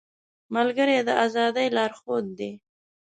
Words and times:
ملګری 0.55 0.97
د 1.07 1.09
ازادۍ 1.25 1.67
لارښود 1.75 2.25
دی 2.37 2.51